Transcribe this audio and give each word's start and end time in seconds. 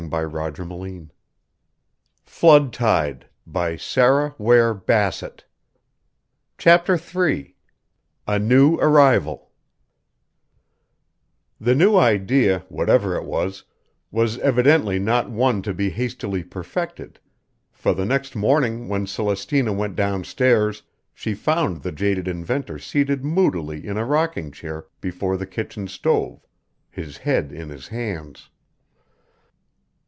Willie 0.09 0.25
was 1.07 1.07
once 2.41 2.41
again 2.41 2.69
"kitched 2.71 3.45
by 3.45 3.69
an 3.69 4.81
idee!" 4.89 5.43
CHAPTER 6.57 6.99
III 7.27 7.55
A 8.27 8.39
NEW 8.39 8.79
ARRIVAL 8.79 9.51
The 11.61 11.75
new 11.75 11.95
idea, 11.95 12.65
whatever 12.67 13.15
it 13.15 13.25
was, 13.25 13.63
was 14.09 14.39
evidently 14.39 14.97
not 14.97 15.29
one 15.29 15.61
to 15.61 15.73
be 15.73 15.91
hastily 15.91 16.43
perfected, 16.43 17.19
for 17.71 17.93
the 17.93 18.03
next 18.05 18.35
morning 18.35 18.87
when 18.89 19.05
Celestina 19.05 19.71
went 19.71 19.95
down 19.95 20.23
stairs, 20.23 20.81
she 21.13 21.35
found 21.35 21.83
the 21.83 21.91
jaded 21.91 22.27
inventor 22.27 22.79
seated 22.79 23.23
moodily 23.23 23.85
in 23.85 23.97
a 23.97 24.05
rocking 24.05 24.51
chair 24.51 24.87
before 24.99 25.37
the 25.37 25.45
kitchen 25.47 25.87
stove, 25.87 26.43
his 26.89 27.17
head 27.17 27.51
in 27.51 27.69
his 27.69 27.89
hands. 27.89 28.49